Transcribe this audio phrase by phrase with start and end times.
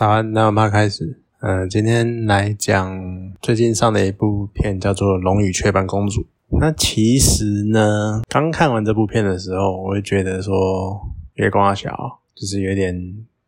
[0.00, 1.20] 打完那我们开始。
[1.40, 2.98] 呃，今天来讲
[3.42, 6.22] 最近上的一部片，叫做《龙与雀斑公主》。
[6.58, 10.98] 那其实呢，刚看完这部片的时候，我会觉得说，
[11.34, 12.98] 月光小就是有点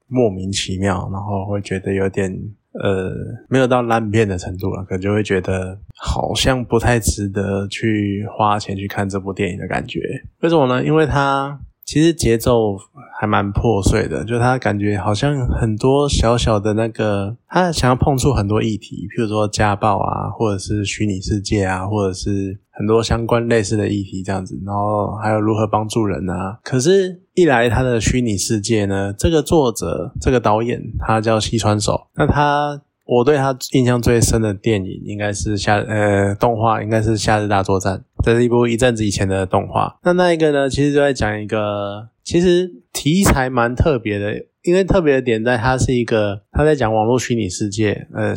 [0.09, 2.31] 莫名其妙，然后会觉得有点
[2.73, 3.15] 呃，
[3.49, 10.01] 没有到烂片的程度了，可就会觉得好像不太值得去花钱去看这部电影的感觉。
[10.43, 10.85] 为什么呢？
[10.85, 11.59] 因为它。
[11.93, 12.75] 其实节奏
[13.21, 26.59] 还蛮破碎的，就他感觉好像很多小小的那个，他想要碰触很多议题，譬如说家暴啊，或者是虚拟世界啊，或者是很多相关类似的议题这样子，然后还有如何帮助人啊。
[26.65, 32.81] 可是，一来他的虚拟世界呢，这个作者这个导演他叫西川守，那他。
[33.05, 39.99] 我对他印象最深的电影应该是夏呃动画，应该是《夏日大作战》，这是一部一阵子以前的动画。
[40.05, 48.33] 那那一个呢，其实就在讲一个，其实题材蛮特别的，因为特别的点在它是一个，他在讲网络虚拟世界，呃，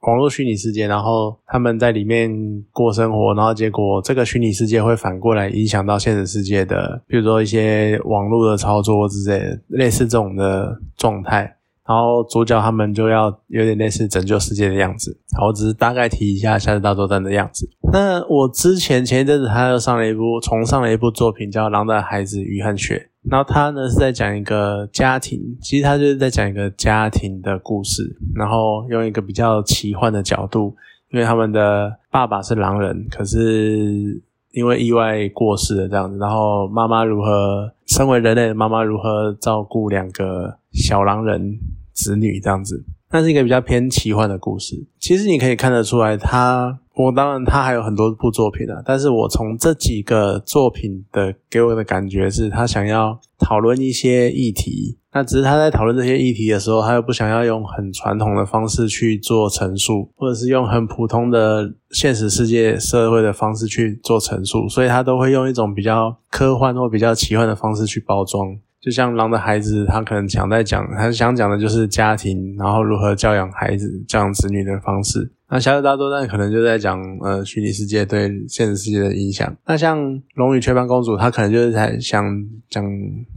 [0.00, 2.30] 网络虚拟世界，然后他们在里面
[2.72, 11.54] 过生活，然后结果这个虚拟世界会反过来影响到现实世界的，比如说一些网络的操作之类，类似这种的状态。
[11.88, 15.18] 然后主角他们就要有点类似拯救世界的样子。
[15.38, 17.66] 好，我只是大概提一下《夏日大作战》的样子。
[17.90, 23.08] 那我之前前一阵子他又上了一部重上了一部作品，叫《狼的孩子雨和雪》。
[23.30, 30.76] 然后他呢是在讲一个家庭，其实他就是在讲一个家庭的故事，然后用一个比较奇幻的角度，
[31.10, 34.22] 因为他们的爸爸是狼人，可是
[34.52, 36.18] 因为意外过世了这样子。
[36.18, 41.58] 然后妈妈如何，身为人类的妈妈如何照顾两个小狼人？
[41.98, 44.86] 子女这样子，那是一个比较偏奇幻的故事。
[45.00, 54.96] 其实你可以看得出来，他我当然他还有很多部作品啊，但是我从这几个作品的给我的感觉是，他想要讨论一些议题。
[55.10, 68.54] 那只是他在讨论这些议题的时候，他又不想要用很传统的方式去做陈述，或者是用很普通的现实世界社会的方式去做陈述，所以他都会用一种比较科幻或比较奇幻的方式去包装。
[68.80, 75.32] 就像狼的孩子，他可能想在讲，他想讲的就是家庭，然后如何教养孩子、教养子女的方式。
[75.50, 79.56] 那小日大作战可能就在讲，呃，虚拟世界对现实世界的影响。
[79.66, 79.98] 那像
[80.34, 82.22] 龙与雀斑公主，她可能就是在想
[82.68, 82.84] 讲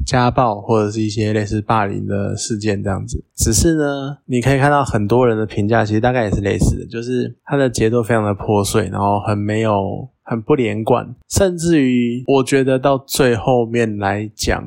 [0.05, 3.23] 家暴或者是一些类似霸凌的事件这样子。
[3.37, 14.61] 只是呢，你可以看到很多人的评价，其实大概也是类似的，就是它的节奏非常的破碎，然后很没有、很不连贯，甚至于我觉得到最后面来讲。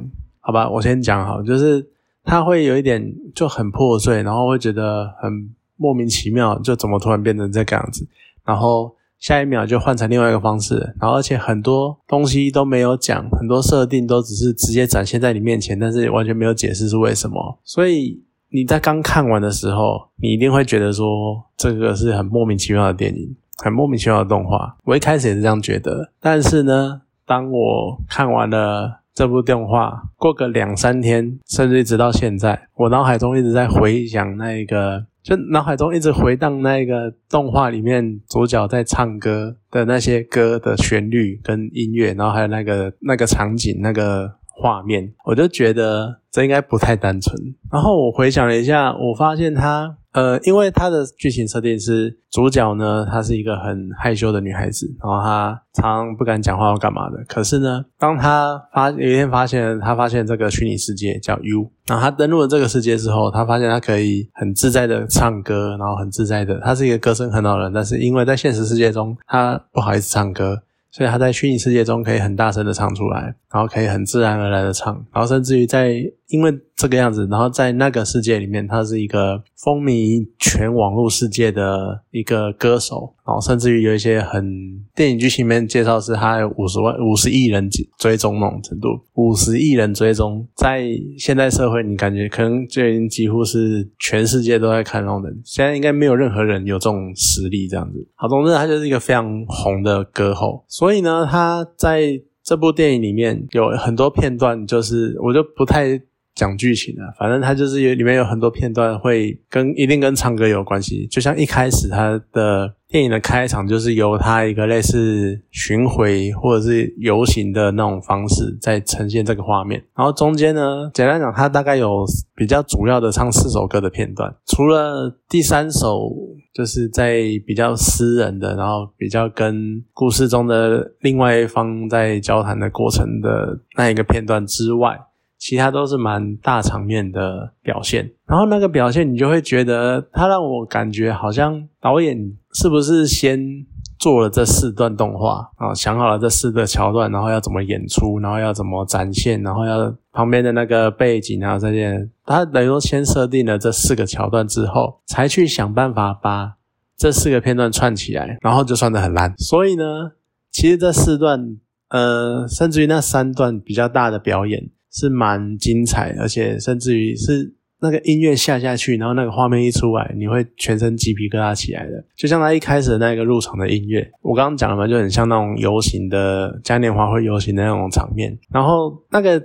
[0.47, 1.83] 好吧，我先讲好，就是
[2.23, 3.03] 他会有一点
[3.35, 8.07] 就很破碎，然后会觉得很莫名其妙，就怎么突然变成这个样子，
[8.45, 17.59] 然后下一秒就换成另外一个方式，然后而且很多东西都没有讲，很多设定都只是直接展现在你面前，但是完全没有解释是为什么。
[17.65, 24.77] 所以你在刚看完的时候，你一定会觉得说这个是很莫名其妙的电影，很莫名其妙的动画。
[24.85, 29.01] 我一开始也是这样觉得，但是呢，当我看完了。
[29.15, 47.37] 这部动画过个两三天，甚至一直到现在，我脑海中一直在回想那一个，就脑海中一直回荡那个动画里面主角在唱歌的那些歌的旋律跟音乐，然后还有那个那个场景那个画面，我就觉得这应该不太单纯。
[47.71, 49.97] 然后我回想了一下，我发现他。
[50.15, 57.23] 呃，因为它的剧情设定是主角呢，她是一个很害羞的女孩子，然后她常不敢讲话或干嘛的。
[57.29, 70.63] 可是呢，当她发有一天发现，她发现这个虚拟世界叫 U，然后她登录了这个世界之后，她发现她可以很自在的唱歌，然后很自在的，她是一个歌声很好的人，但是因为在现实世界中，她不好意思唱歌。
[70.97, 75.93] 所以他在虚拟世界中可以很大声的唱出来，然后可以很自然而然的唱，然后甚至于在
[76.29, 87.69] 因为这个样子，然后在那个世界里面，他是一个风靡全网络世界的一个歌手，然后甚至于有一些很电影剧情里面介绍是他有五十万五十亿人
[87.99, 90.85] 追踪那种程度，五十亿人追踪，在
[91.19, 98.09] 现代社会你感觉可能就已经几乎是全世界都在看那种人，现在应该没有任何人有这种实力这样子。
[98.15, 100.65] 好，总之他就是一个非常红的歌后。
[100.69, 106.01] 所以呢，他在这部电影里面有很多片段，就是我就不太
[106.35, 107.15] 讲剧情了。
[107.19, 111.07] 反正他就是有里面有很多片段会跟一定跟唱歌有关系。
[111.07, 119.83] 就像一开始他的电影的开场，就是由他一个类似巡回或者是游行的那种方式在呈现这个画面。
[119.97, 122.05] 然后中间呢，简单讲，他大概有
[122.35, 126.11] 比较主要的唱四首歌的片段，除了第三首。
[126.55, 134.97] 就是在比较私人的，然后比较跟故事中的另外一方在交谈的过程的那一个片段之外，
[135.45, 138.11] 其他都是蛮大场面的表现。
[138.27, 142.17] 然后那个表现，你就会觉得他让我感觉好像导演
[142.55, 143.67] 是不是先。
[143.97, 156.57] 做了这四段动画啊，想好了这四个桥段，然后要怎么演出，然后要怎么展现，然后要旁边的那个背景啊这些，他等于说先设定了这四个桥段之后，才去想办法把
[156.99, 159.33] 这四个片段串起来，然后就算得很烂。
[159.39, 160.11] 所以呢，
[160.51, 161.57] 其实这四段，
[161.89, 167.53] 呃，甚至于那三段比较大的表演是蛮精彩，而且甚至于是。
[167.81, 179.43] 那个音乐下下去，然后那个画面一出来，你会全身鸡皮疙瘩起来的，就像他一开始的那个入场的音乐，我刚刚讲了嘛，就很像那种游行的嘉年华会游行的那种场面，然后那个。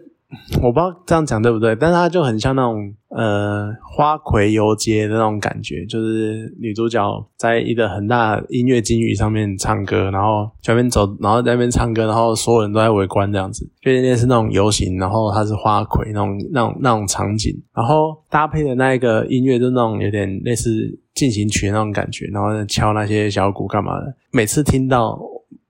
[0.61, 7.01] 我不知道这样讲对不对，但是它就很像那种呃花魁游街的那种感觉，就是女主角
[7.35, 20.69] 在一个很大的音乐金鱼上面唱歌，然后前面走，然后在那边唱歌，然后所有人都在围观这样子，就有点是那种游行，然后它是花魁那种那种那种场景，然后搭配的那一个音乐就那种有点类似
[21.15, 25.19] 进行曲那种感觉，然后敲那些小鼓干嘛的，每次听到。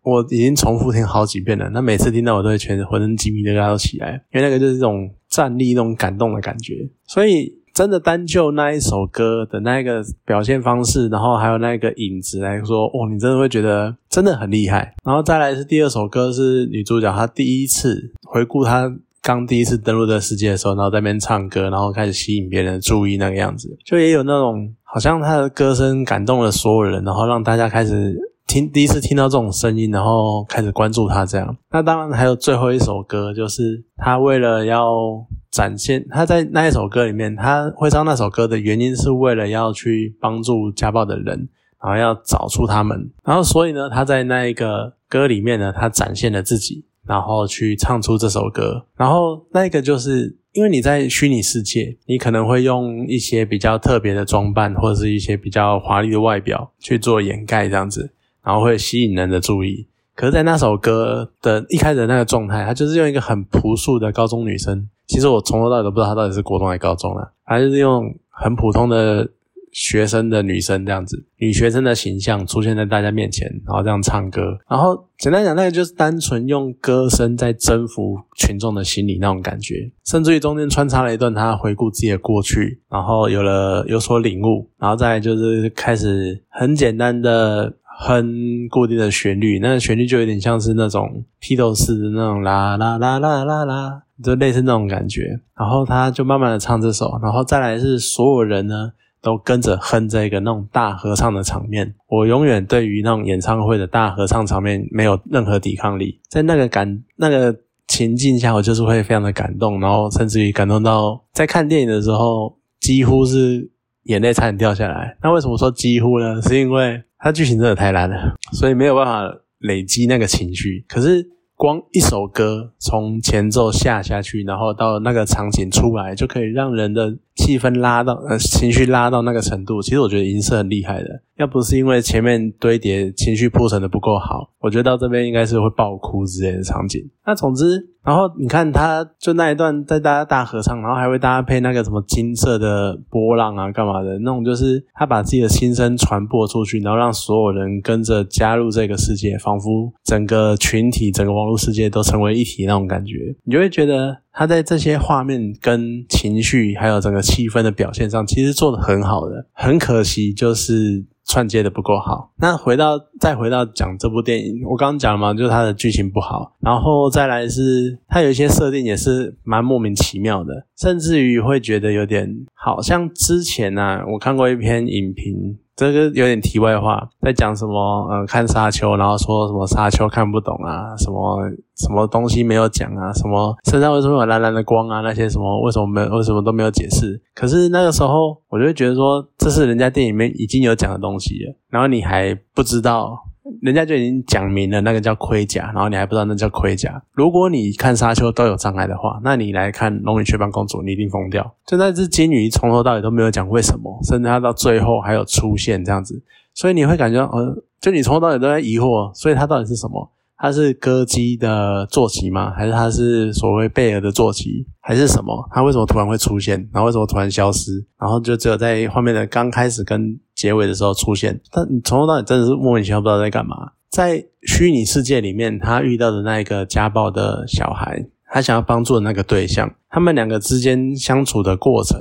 [0.09, 6.73] 我已经重复听好几遍了，那每次听到我都会全浑身鸡皮疙瘩都起来，因为那个就是这种站立、那种感动的感觉。
[7.07, 14.94] 所以真的单就那一首歌的那个表现方式，然后还有那个影子来说，哇，你真的会觉得真的很厉害。
[15.06, 18.91] 然后再来是第二首歌，是女主角她第一次回顾她
[19.21, 28.17] 刚第一次登陆这个世界的时候，然后在那边唱歌，然后开始吸引别人的注意那个样子，就也有那种好像她的歌声感动了所有人，然后让大家开始。
[28.49, 31.55] 听第一次听到这种声音，然后开始关注他这样。
[31.69, 41.47] 那当然还有最后一首歌，就是他为了要展现他在那一首歌里面，他会唱那首歌的原因是为了要去帮助家暴的人，
[41.79, 43.11] 然后要找出他们。
[43.23, 48.83] 然后所以呢，他在那一个歌里面呢，他展现了自己，然后去唱出这首歌。
[48.97, 58.11] 然后那一个就是因为你在虚拟世界，你可能会用一些比较特别的装扮，或者是一些比较华丽的外表去做掩盖，这样子。
[58.49, 59.85] 然后会吸引人的注意，
[60.15, 64.89] 可是，在那首歌的一开始那个状态，她就是用一个很朴素的高中女生。
[65.05, 69.29] 其实我从头到尾都不知道她到底是国中还是高中了，她就是用很普通的
[69.71, 74.41] 学生的女生这样子，女学生的形象出现在大家面前，然后这样唱歌。
[74.67, 79.75] 然后简单讲，那个就是单纯用歌声在征服群众的心理那种感觉，
[80.07, 87.75] 甚至于中间穿插了一段她回顾自己的过去，然后有了有所领悟，然后再就是开始很简单的。
[88.01, 95.37] 哼固定的旋律，那旋律就有点像是那种披头士的那种啦啦啦啦啦啦，就类似那种感觉。
[95.57, 101.93] 然后他就慢慢的唱这首，然后再来是所有人呢都跟着哼这个那种大合唱的场面。
[102.07, 107.53] 我永远对于那种演唱会的大合唱场面没有任何抵抗力，在那个感那个
[107.89, 113.69] 情境下，我就是会非常的感动，然后甚至于感动到在看电影的时候几乎是
[114.03, 115.17] 眼泪差点掉下来。
[115.21, 116.41] 那为什么说几乎呢？
[116.41, 118.16] 是因为它剧情真的太烂了，
[118.54, 119.30] 所以没有办法
[119.60, 120.86] 累积那个情绪。
[120.88, 129.81] 可是光一首歌从前奏下下去，然后到那个场景出来，就可以让人的气氛拉到呃情绪拉到那个程度。
[129.81, 131.21] 其实我觉得已经是很厉害的。
[131.39, 137.01] 要不是因为前面堆叠情绪铺陈的不够好，我觉得到这边应该是会爆哭之类的场景。
[137.25, 159.45] 那总之，然后你看他就那一段在大家大合唱，然后还会搭配那个什么金色的波浪啊，干嘛的那种，就是他把自己的心声传播出去，然后让所有人跟着加入这个世界，仿佛整个群体、整个网络世界都成为一体那种感觉，你就会觉得他在这些画面跟情绪还有整个气氛的表现上，其实做的很好的。
[159.51, 161.05] 很可惜就是。
[161.31, 162.31] 串接的不够好。
[162.39, 175.59] 那回到再回到讲这部电影，我刚刚讲了嘛，就是它的剧情不好，然后再来是它有一些设定也是蛮莫名其妙的，甚至于会觉得有点好像之前呢，我看过一篇影评。
[175.80, 178.06] 这个有点题外话，在讲什么？
[178.09, 181.40] 呃，看沙丘，然后说什么沙丘看不懂啊，什么
[181.78, 185.00] 什么东西没有讲啊，什么身上为什么有蓝蓝的光啊？
[185.00, 187.21] 那些什么为什么没为什么都没有解释？
[187.33, 193.18] 可是那个时候，我就会觉得说，这是人家电影里面已经有讲的东西了，然后你还不知道。
[193.61, 197.01] 人家就已经讲明了，那个叫盔甲，然后你还不知道那叫盔甲。
[197.13, 201.56] 如果你看沙丘都有障碍的话，那你来看龙与雀斑公主，你一定疯掉。
[201.65, 206.21] 就那只金鱼从头到尾都没有讲为什么，甚至它到最后还有出现这样子，
[206.53, 210.09] 所以你会感觉，呃，就你从头到尾都在疑惑，所以它到底是什么？
[210.41, 212.51] 它是歌姬的坐骑吗？
[212.55, 214.65] 还是它是所谓贝尔的坐骑？
[214.79, 215.47] 还是什么？
[215.53, 216.57] 它为什么突然会出现？
[216.73, 217.85] 然后为什么突然消失？
[217.99, 221.39] 然后就只有在画面的刚开始跟结尾的时候出现。
[221.51, 223.73] 但你从头到尾真的是莫名其妙，不知道在干嘛。
[223.89, 231.99] 在虚拟世界里面，他遇到的那一个家暴的小孩，他想要帮助的那个对象，他们两个之间相处的过程，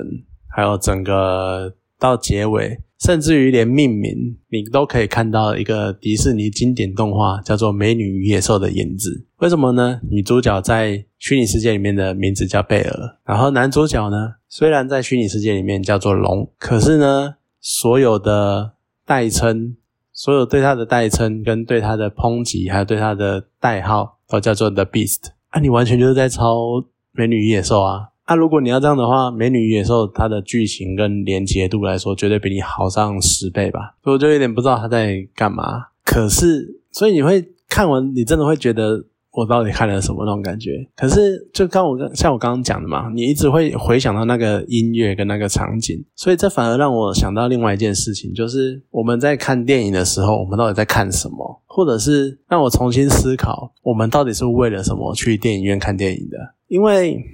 [0.54, 2.78] 还有整个到结尾。
[2.98, 9.24] 甚至于连命名，你都可以看到一个迪士尼经典动画，叫做《美女与野兽》的影子。
[9.36, 10.00] 为什么呢？
[10.10, 18.72] 女主角在虚拟世界里面的名字叫贝尔，然后男主角呢，虽然在虚拟世界里面叫做龙，可是呢，所有的
[19.06, 19.76] 代称，
[20.12, 25.28] 所有对他的代称跟对他的抨击，还有对他的代号，都叫做 The Beast。
[25.50, 26.56] 啊，你完全就是在抄
[27.12, 28.08] 《美女与野兽》啊！
[28.28, 33.96] 那如果你要这样的话，《美女与野兽》它的剧情跟连结度来说，绝对比你好上十倍吧。
[34.04, 35.86] 所以我就有点不知道他在干嘛。
[36.04, 40.86] 可是，所以你会看完，你真的会觉得我到底看了什么那种感觉。
[40.94, 56.36] 可是，就刚我刚像我刚刚讲的嘛，你一直会回想到那个音乐跟那个场景，所以这反而让我想到另外一件事情，就是我们在看电影的时候，我们到底在看什么，或者是让我重新思考，我们到底是为了什么去电影院看电影的？
[56.66, 57.24] 因为。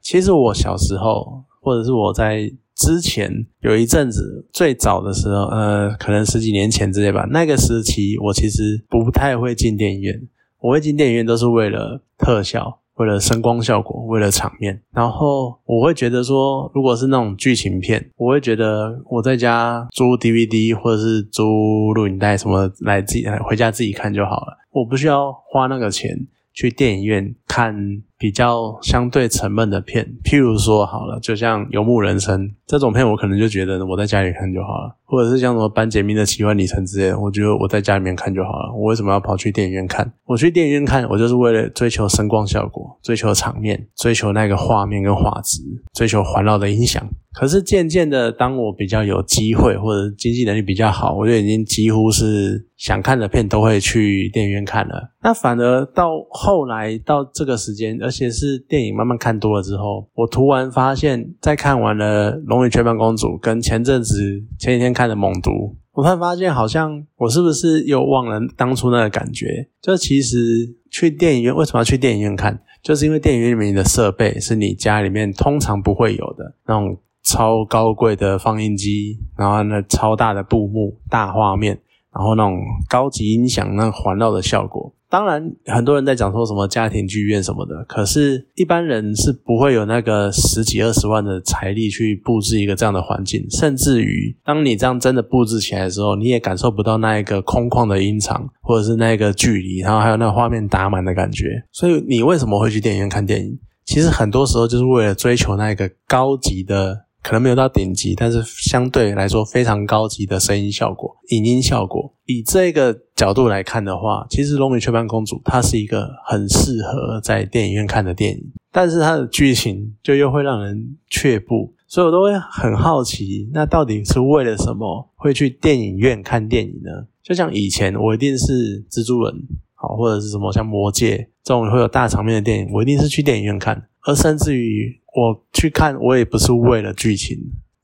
[0.00, 7.26] 其实我小时候，或者是我在之前有一阵子最早的时候，呃，可能十几年前之类吧。
[7.30, 10.20] 那个时期，我其实不太会进电影院。
[10.60, 14.80] 我会进电影院都是为了特效，为了声光效果，为了场面。
[14.92, 24.58] 然后我会觉得说，如果是那种剧情片，我会觉得我在家租 DVD 或者是租录影带什么来自己回家自己看就好了。
[24.72, 28.02] 我不需要花那个钱去电影院看。
[28.20, 38.70] 比较相对沉闷的片，譬如说好了，就像《游牧人生》这种片，我可能就觉得我在家里看就好了，或者是像什么《班杰明的奇幻旅程》之类的，我觉得我在家里面看就好了。
[38.74, 40.12] 我为什么要跑去电影院看？
[40.26, 45.62] 我去电影院看，我就是为了追求声光效果，追求场面，追求那个画面跟画质，
[45.94, 47.02] 追求环绕的音响。
[47.32, 55.12] 可是渐渐的，当我比较有机会或者经济能力比较好，我就已经几乎是想看的片都会去电影院看了。
[55.22, 65.50] 那反而到后来到这个时间，而且是电影慢慢看多了之后，我突然发现，在看完了《龙与雀斑公主》跟前阵子前几天看的《猛毒》，
[65.92, 69.68] 我突然发现，好像我是不是又忘了当初那个感觉？
[69.80, 72.60] 就其实去电影院为什么要去电影院看？
[72.82, 76.98] 就是因为电影院里面的设备是你家里面通常不会有的那种。
[77.30, 81.78] 超高贵的放映机，然后那超大的布幕、大画面，
[82.12, 82.58] 然后那种
[82.88, 84.92] 高级音响、那环绕的效果。
[85.08, 93.44] 当然，很多人在讲说什么家庭剧院什么的，可是一般人是不会有那个十几二十万的财力去布置一个这样的环境。
[93.50, 101.62] 甚至于，当你这样真的布置起来的时候，你也感受不到那一个空旷的音场，或者是那个距离，然后还有那个画面打满的感觉。
[101.72, 103.58] 所以，你为什么会去电影院看电影？
[103.86, 107.06] 其实很多时候就是为了追求那个高级的。
[107.22, 112.14] 可能没有到顶级，但是相对来说非常高级的声音效果、影音效果。
[112.24, 127.06] 以这个角度来看的话，其实《龙与雀斑公主》它是一个很适合在电影院看的电影，但是它的剧情就又会让人却步，所以我都会很好奇，那到底是为了什么会去电影院看电影呢？
[127.22, 129.34] 就像以前我一定是蜘蛛人，
[129.74, 134.99] 好或者是什么像魔戒这种会有大场面的电影，我一定是去电影院看，而甚至于。
[135.14, 137.36] 我去看，我也不是为了剧情，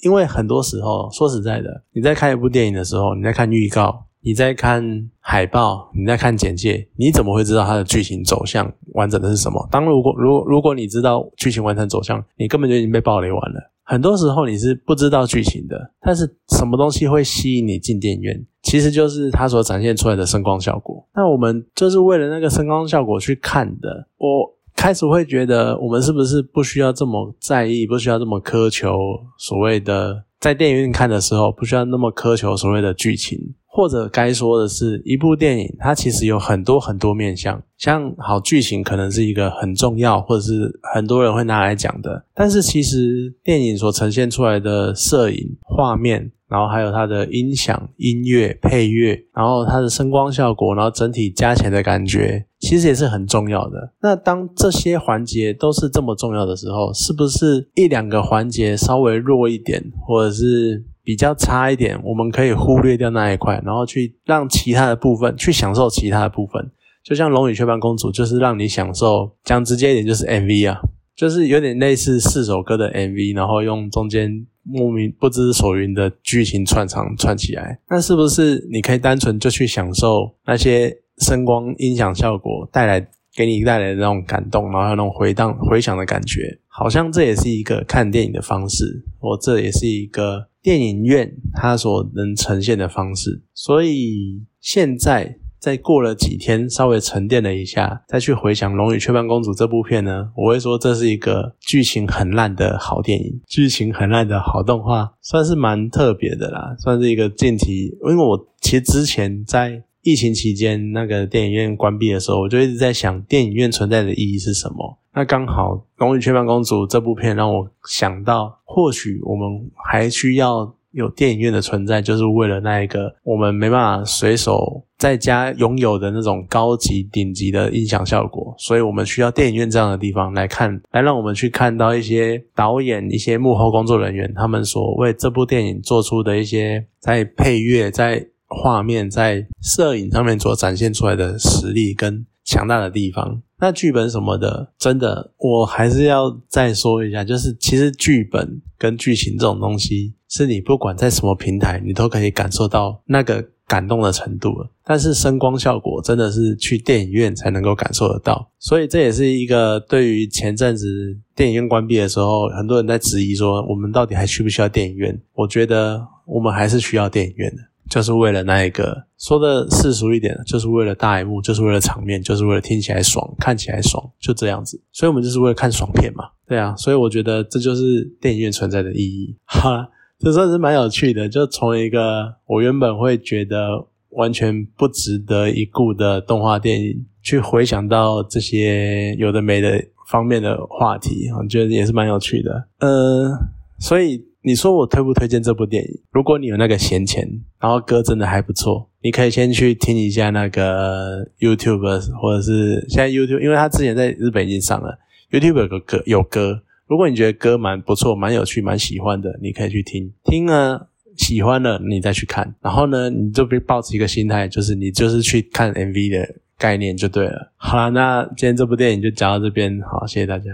[0.03, 9.69] 因为很多时候，说实在的，你在看一部电影的时候，你在看预告，你在看海报，你在看简介，你怎么会知道它的剧情走向完整的是什么？
[9.71, 13.73] 当如果如如果你知道剧情完整走向，你根本就已经被暴雷完了。
[13.83, 18.45] 很多时候你是不知道剧情的，但是什么东西会吸引你进电影院？
[18.63, 21.09] 其实就是它所展现出来的声光效果。
[21.15, 24.07] 那我们就是为了那个声光效果去看的。
[24.19, 24.56] 我。
[24.77, 28.93] 开始会觉得，我们是不是不需要这么在意，不需要这么苛求
[29.39, 46.31] 所谓的在电影院看的时候，不需要那么苛求所谓的剧情，或者该说的是，一部电影它其实有很多很多面向，像好剧情可能是一个很重要，或者是很多人会拿来讲的，但是其实电影所呈现出来的摄影画面。
[46.49, 53.93] 然后还有它的音响、音乐、配乐，然后它的声光效果，然后整体加起来的感觉，其实也是很重要的。
[54.01, 66.71] 那当这些环节都是这么重要的时候，是不是一两个环节稍微弱一点，或者是比较差一点，我们可以忽略掉那一块，然后去让其他的部分去享受其他的部分？
[67.05, 70.81] 就像《龙与雀斑公主》，就是让你享受，讲直接一点，就是 MV 啊，
[71.17, 74.47] 就是有点类似四首歌的 MV，然后用中间。
[74.69, 86.59] 莫名不知所云的剧情串场串起来，那是不是你可以单纯就去享受那些声光音响效果带来给你带来的那种感动，然后那种回荡回响的感觉？
[86.67, 93.43] 好像这也是一个看电影的方式，或这也是一个电影院它所能呈现的方式。
[93.55, 107.97] 所以现在再过了几天，稍微沉淀了一下，再去回想《龙与雀斑公主》这部片呢，我会说这是一个剧情很烂的好电影，剧情很烂的好动画，算是蛮特别的啦，算是一个近期。
[108.09, 114.99] 因为我其实之前在疫情期间那个电影院关闭的时候，我就一直在想电影院存在的意义是什么。
[115.15, 120.76] 那刚好《龙与雀斑公主》这部片让我想到，或许我们还需要。
[120.97, 143.43] 有电影院的存在，就是为了那一个我们没办法随手在家拥有的那种高级顶级的音响效果，所以我们需要电影院这样的地方来看，来让我们去看到一些导演、一些幕后工作人员他们所为这部电影做出的一些在配乐、在画面、在摄影上面所展现出来的实力跟强大的地方。
[143.59, 154.71] 那剧本什么的，真的，我还是要再说一下，就是其实剧本跟剧情这种东西，是你不管在什么平台，你都可以感受到那个感动的程度了。
[154.85, 165.19] 但是声光效果真的是去电影院才能够感受得到，所以这也是一个对于前阵子电影院关闭的时候，很多人在质疑说，我们到底还需不需要电影院？
[165.33, 167.63] 我觉得我们还是需要电影院的。
[167.89, 174.81] 就是为了那一个说的世俗一点，就是为了大荧幕，就是为了场面，就是为了听起来爽，看起来爽，就这样子。
[174.93, 176.75] 所以我们就是为了看爽片嘛，对啊。
[176.77, 179.37] 所以我觉得这就是电影院存在的意义。
[179.47, 179.89] 哈，
[180.19, 181.29] 这算是蛮有趣的。
[181.29, 192.69] 就从一个我原本会觉得完全不值得一顾的动画电影，去回想到这些有的没的方面的话题，我觉得也是蛮有趣的。
[192.81, 193.39] 呃，
[193.79, 194.25] 所以。
[194.47, 195.91] 你说我推不推荐这部电影？
[196.13, 205.01] 如果你有那个闲钱，然后歌真的还不错，你可以先去听一下那个 YouTube，或者是现在 YouTube，因为他之前在日本已经上了
[205.33, 206.63] YouTube 有个歌有歌。
[206.87, 212.55] 如果你觉得歌蛮不错、蛮有趣、蛮喜欢的，你可以去听听了喜欢了你再去看。
[212.61, 217.53] 然后呢，你就别抱持一个心态，就是你就是去看 MV 的概念就对了。
[217.57, 220.53] 好了，那今天这部电影就讲到这边，好，谢谢大家。